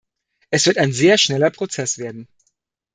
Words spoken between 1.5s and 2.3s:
Prozess werden.